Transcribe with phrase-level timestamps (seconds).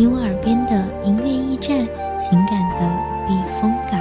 [0.00, 1.86] 你我耳边的音乐驿站，
[2.22, 2.88] 情感的
[3.28, 4.00] 避风港。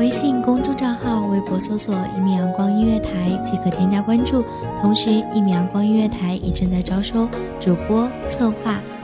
[0.00, 4.44] 微信公众账号、微博搜索“一米阳光音乐台”即可添加关注。
[4.82, 7.28] 同时，一米阳光音乐台也正在招收
[7.60, 8.80] 主播、策划、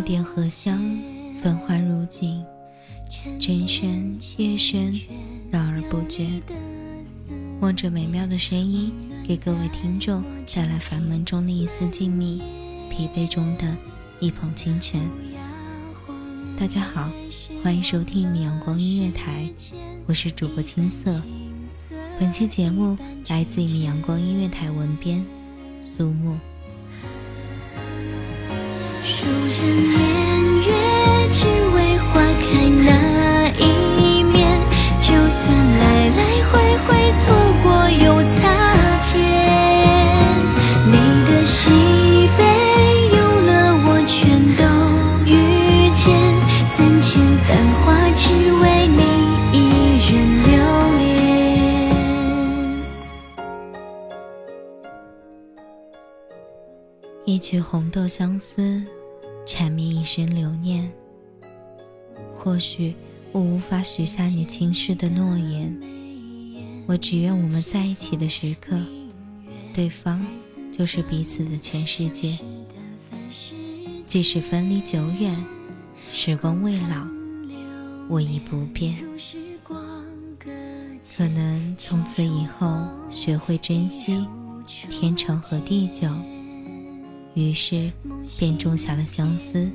[0.00, 0.80] 点荷香，
[1.42, 2.44] 繁花如锦，
[3.38, 4.92] 真深夜深，
[5.50, 6.40] 绕而不绝。
[7.60, 8.92] 望着美妙的声音，
[9.26, 10.22] 给各位听众
[10.54, 12.40] 带来烦闷中的一丝静谧，
[12.90, 13.76] 疲惫中的
[14.20, 15.00] 一捧清泉。
[16.58, 17.10] 大家好，
[17.62, 19.48] 欢迎收听米阳光音乐台，
[20.06, 21.20] 我是主播青色。
[22.18, 22.96] 本期节目
[23.28, 25.24] 来自米阳光音乐台文编
[25.82, 26.38] 苏木。
[29.20, 29.92] 数着年
[30.62, 30.72] 月，
[31.30, 31.44] 只
[31.74, 32.08] 为花
[32.40, 32.88] 开那
[33.50, 33.60] 一
[34.22, 34.32] 面。
[34.98, 35.38] 就算
[35.78, 35.84] 来
[36.16, 36.52] 来回
[36.86, 37.20] 回错
[37.62, 37.68] 过
[38.02, 38.38] 又擦
[39.02, 39.12] 肩，
[40.86, 41.68] 你的喜
[42.38, 42.40] 悲
[43.14, 43.50] 有了
[43.84, 44.16] 我全
[44.56, 44.64] 都
[45.26, 45.30] 遇
[45.92, 46.00] 见。
[46.64, 47.48] 三千繁
[47.84, 48.24] 华，只
[48.62, 49.00] 为你
[49.52, 49.54] 一
[50.08, 50.08] 人
[50.46, 50.50] 留
[50.96, 51.04] 恋。
[57.26, 58.82] 一曲红豆相思，
[59.52, 60.88] 缠绵一生留念。
[62.38, 62.94] 或许
[63.32, 65.76] 我无法许下你轻视的诺言，
[66.86, 68.78] 我只愿我们在一起的时刻，
[69.74, 70.24] 对方
[70.72, 72.38] 就是彼此的全世界。
[74.06, 75.36] 即使分离久远，
[76.12, 77.04] 时光未老，
[78.08, 78.98] 我已不变。
[81.16, 84.24] 可能从此以后学会珍惜
[84.88, 86.08] 天长和地久。
[87.34, 87.92] 于是，
[88.38, 89.70] 便种下了相思，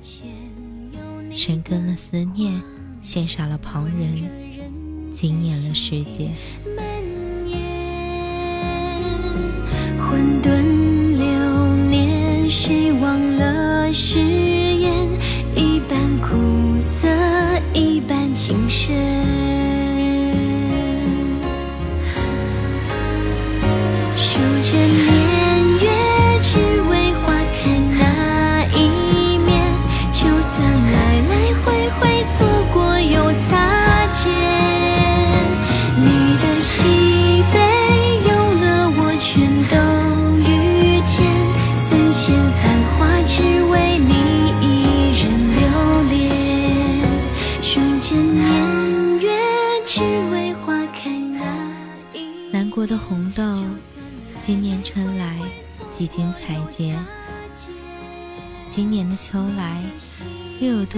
[1.32, 2.62] 生根了思念，
[3.02, 6.32] 羡煞了旁人，惊艳了世界。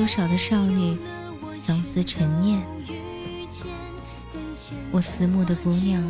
[0.08, 0.98] 少的少女
[1.56, 2.62] 相思成念？
[4.92, 6.02] 我思慕的姑娘，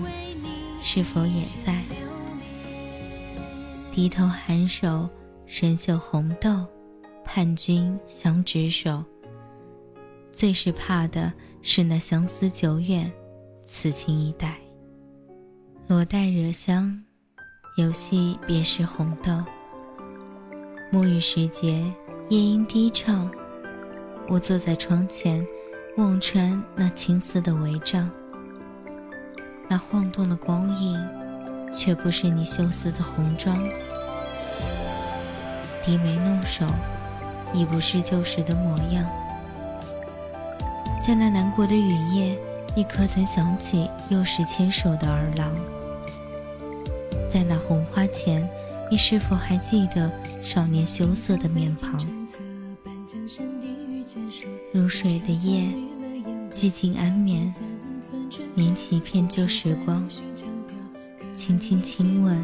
[0.81, 1.83] 是否也在？
[3.91, 5.09] 低头含首，
[5.47, 6.65] 深嗅红豆，
[7.25, 9.03] 盼君相执手。
[10.31, 11.33] 最是怕的
[11.63, 13.11] 是那相思久远，
[13.65, 14.55] 此情已待。
[15.87, 17.03] 罗带惹香，
[17.77, 19.43] 游戏别是红豆。
[20.91, 21.83] 暮雨时节，
[22.29, 23.29] 夜莺低唱，
[24.29, 25.45] 我坐在窗前，
[25.95, 28.09] 望穿那青丝的帷帐。
[29.69, 31.01] 那晃动的光影，
[31.73, 33.57] 却不是你羞涩的红妆。
[35.81, 36.65] 低眉弄手，
[37.53, 39.05] 已不是旧时的模样。
[41.01, 42.37] 在那南国的雨夜，
[42.75, 45.49] 你可曾想起幼时牵手的儿郎？
[47.29, 48.45] 在那红花前，
[48.91, 51.97] 你是否还记得少年羞涩的面庞？
[54.73, 55.63] 如水的夜，
[56.51, 57.53] 寂静安眠。
[58.55, 60.03] 捻起一片旧时光，
[61.35, 62.43] 轻轻亲吻，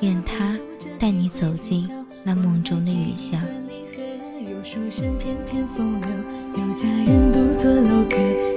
[0.00, 0.56] 愿他
[0.98, 1.88] 带你走进
[2.22, 3.40] 那梦中的雨巷。
[4.40, 6.10] 有书生翩翩风流，
[6.54, 8.16] 有佳人独坐楼阁。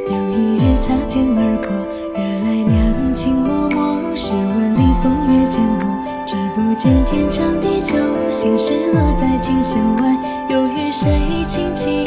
[0.10, 1.72] 有一日擦肩而过，
[2.14, 4.16] 惹来两情脉脉。
[4.16, 5.84] 试问里风月渐浓，
[6.28, 7.98] 只不见天长地久。
[8.30, 11.99] 心事落在琴弦外，又与谁轻轻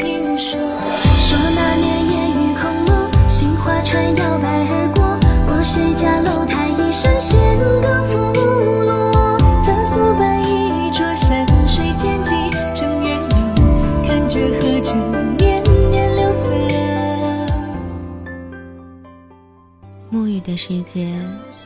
[20.55, 21.19] 时节，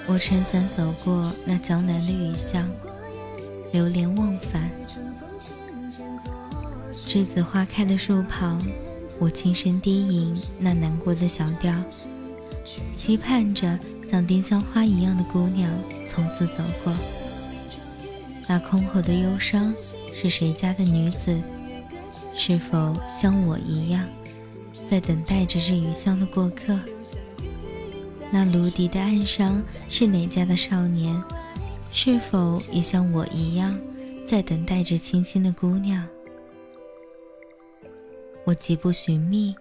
[0.08, 2.68] 我撑伞走过那江南的雨巷，
[3.72, 4.70] 流连忘返。
[7.08, 8.62] 栀子花开的树旁，
[9.20, 11.74] 我轻声低吟那难过的小调。
[12.94, 15.72] 期盼着像丁香花一样的姑娘
[16.10, 16.94] 从此走过。
[18.48, 19.74] 那空口的忧伤
[20.14, 21.40] 是谁家的女子？
[22.36, 24.04] 是否像我一样，
[24.90, 26.78] 在等待着这雨巷的过客？
[28.32, 31.22] 那芦笛的暗伤是哪家的少年？
[31.92, 33.80] 是否也像我一样，
[34.26, 36.06] 在等待着清新的姑娘？
[38.44, 39.56] 我疾步寻觅，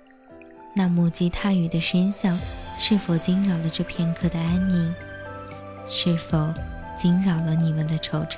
[0.75, 2.39] 那木屐踏雨的声响。
[2.79, 4.95] 是否惊扰了这片刻的安宁？
[5.89, 6.53] 是否
[6.95, 8.37] 惊扰了你们的惆怅？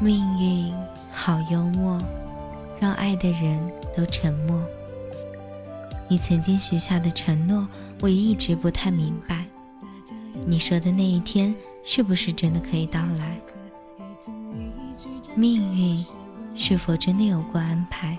[0.00, 0.74] 命运
[1.12, 1.96] 好幽默，
[2.80, 4.60] 让爱的人都沉默。
[6.08, 7.66] 你曾经许下的承诺，
[8.00, 9.44] 我一直不太明白。
[10.46, 13.38] 你说的那一天，是不是真的可以到来？
[15.34, 16.04] 命运
[16.54, 18.18] 是否真的有过安排？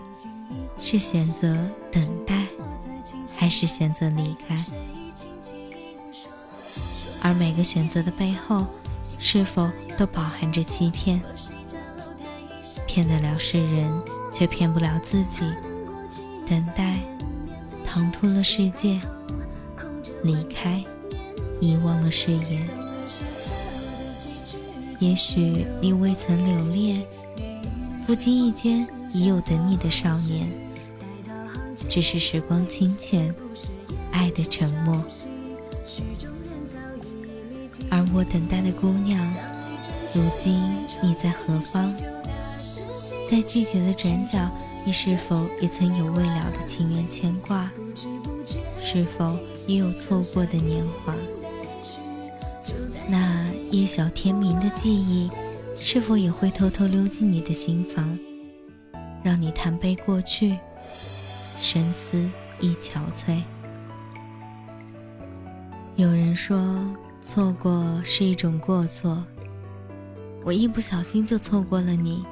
[0.79, 1.55] 是选择
[1.91, 2.45] 等待？
[3.37, 4.63] 还是选择离开，
[7.21, 8.65] 而每个选择的背后，
[9.19, 11.21] 是否都饱含着欺骗？
[12.87, 13.91] 骗得了世人，
[14.33, 15.41] 却骗不了自己。
[16.47, 16.97] 等待，
[17.95, 18.99] 唐突了世界；
[20.21, 20.83] 离开，
[21.61, 22.67] 遗忘了誓言。
[24.99, 27.01] 也许你未曾留恋，
[28.05, 30.45] 不经意间已有等你的少年。
[31.87, 33.33] 只是时光清浅，
[34.11, 34.93] 爱的沉默。
[37.89, 39.25] 而我等待的姑娘，
[40.13, 40.61] 如今
[41.01, 41.95] 你在何方？
[43.31, 44.51] 在季节的转角，
[44.83, 47.71] 你是否也曾有未了的情缘牵挂？
[48.87, 49.35] 是否
[49.65, 51.15] 也有错过的年华？
[53.09, 55.27] 那夜晓天明的记忆，
[55.75, 58.17] 是否也会偷偷溜进你的心房，
[59.23, 60.55] 让你谈悲过去？
[61.59, 62.29] 深思
[62.61, 63.41] 亦憔悴。
[65.95, 66.79] 有人说，
[67.23, 69.25] 错过是一种过错。
[70.45, 72.23] 我一不小心就错过了你，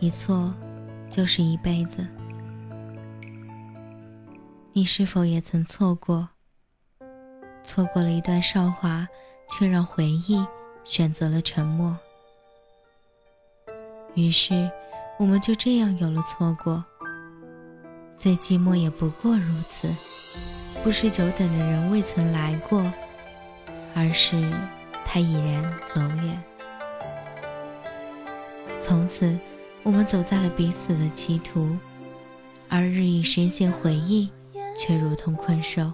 [0.00, 0.52] 一错
[1.08, 2.06] 就是一辈子。
[4.72, 6.28] 你是否也曾错过？
[7.64, 9.06] 错过了一段韶华，
[9.50, 10.46] 却让回忆
[10.84, 11.98] 选择了沉默。
[14.14, 14.70] 于是，
[15.18, 16.84] 我们就这样有了错过。
[18.14, 19.92] 最寂寞也不过如此，
[20.84, 22.80] 不是久等的人未曾来过，
[23.92, 24.40] 而是
[25.04, 26.42] 他已然走远。
[28.78, 29.36] 从此，
[29.82, 31.76] 我们走在了彼此的歧途，
[32.68, 34.30] 而日益深陷回忆，
[34.80, 35.92] 却如同困兽。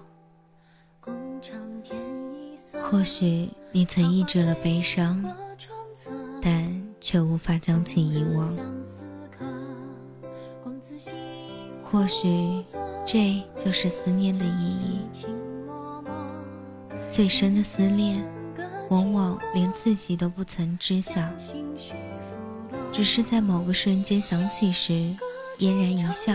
[2.81, 5.21] 或许你曾抑制了悲伤，
[6.40, 8.57] 但却无法将其遗忘。
[11.83, 12.62] 或许，
[13.05, 15.00] 这就是思念的意义。
[17.09, 18.25] 最深的思念，
[18.90, 21.21] 往往连自己都不曾知晓，
[22.93, 25.12] 只是在某个瞬间想起时，
[25.59, 26.35] 嫣然一笑，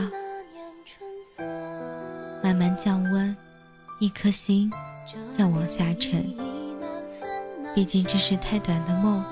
[2.43, 3.35] 慢慢降温，
[3.99, 4.71] 一颗心
[5.37, 6.25] 在往下沉。
[7.75, 9.23] 毕竟这是太短的梦，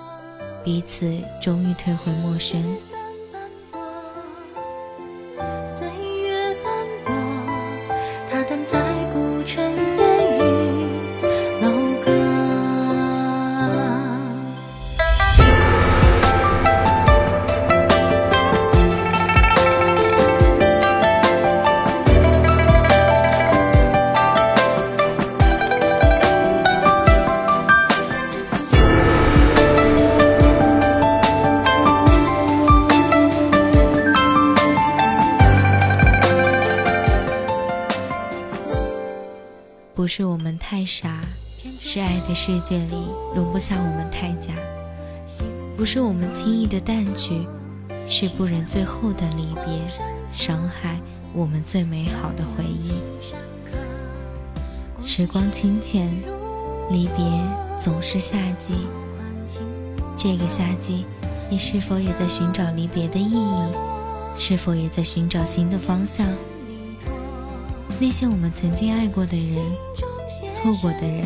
[0.63, 2.63] 彼此终于退回陌生。
[40.89, 41.21] 傻，
[41.79, 42.95] 是爱的世界里
[43.35, 44.55] 容不下我们太假；
[45.77, 47.45] 不是我们轻易的淡去，
[48.07, 49.87] 是不忍最后的离别，
[50.33, 50.99] 伤害
[51.31, 52.95] 我们最美好的回忆。
[55.05, 56.09] 时光清浅，
[56.89, 57.23] 离别
[57.77, 58.73] 总是夏季。
[60.17, 61.05] 这个夏季，
[61.51, 63.71] 你是否也在寻找离别的意义？
[64.35, 66.27] 是否也在寻找新的方向？
[67.99, 69.63] 那些我们曾经爱过的人，
[70.61, 71.25] 错过的人，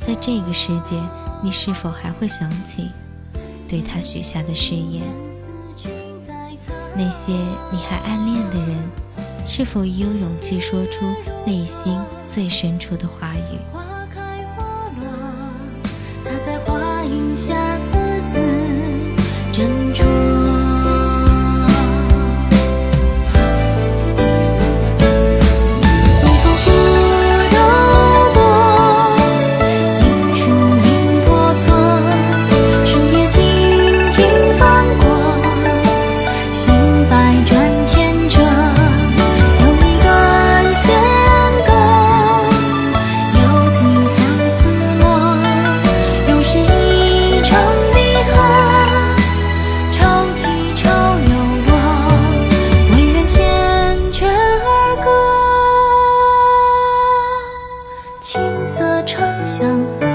[0.00, 0.94] 在这个世界，
[1.42, 2.88] 你是否还会想起
[3.68, 5.02] 对他许下的誓言？
[6.96, 7.32] 那些
[7.72, 8.78] 你还暗恋的人，
[9.44, 11.04] 是否已有勇气说出
[11.44, 13.58] 内心最深处的话语？
[58.24, 60.14] 琴瑟长相和。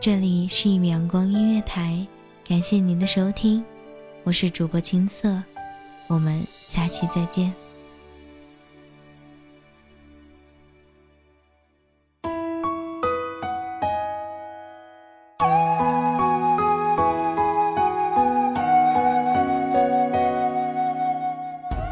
[0.00, 2.04] 这里是一米阳光音乐台，
[2.48, 3.64] 感谢您的收听，
[4.28, 5.42] 我是主播青色，
[6.06, 7.50] 我们下期再见。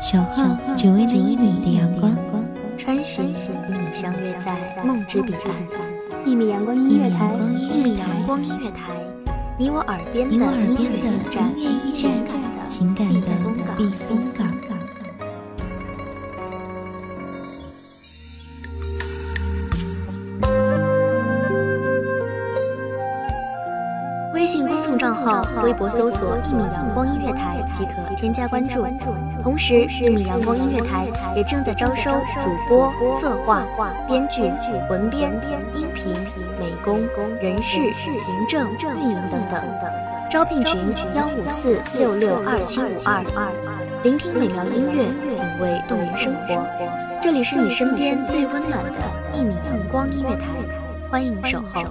[0.02, 0.44] 守候
[0.76, 2.14] 只为那一米的阳光，
[2.76, 6.26] 穿行与你相约在梦之彼岸。
[6.26, 8.92] 一米阳光音乐台，一米阳光音乐台，
[9.58, 11.10] 你我耳边的音乐
[11.56, 12.12] 驿站，
[12.68, 13.26] 情感的
[13.74, 14.46] 避风港。
[24.34, 28.86] 微信公众账号，微博搜索“一米阳光音乐台”即可添加关注。
[29.42, 32.10] 同时，一米阳光音乐台也正在招收
[32.42, 33.64] 主播、策划、
[34.06, 34.42] 编剧、
[34.90, 35.32] 文编、
[35.74, 36.12] 音频、
[36.58, 37.06] 美工、
[37.42, 39.62] 人事、行政、运营等等。
[40.30, 43.22] 招聘群：幺五四六六二七五二。
[44.02, 45.04] 聆听美妙音乐，
[45.36, 46.66] 品味动人生活。
[47.20, 49.00] 这里是你身边最温暖的
[49.34, 50.46] 一米阳光音乐台，
[51.10, 51.84] 欢迎守候。